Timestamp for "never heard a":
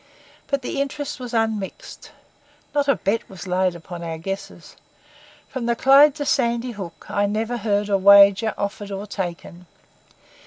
7.27-7.99